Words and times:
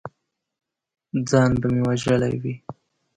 ځان 1.29 1.51
به 1.59 1.67
مې 1.73 1.81
وژلی 1.87 2.35
وي! 2.41 2.53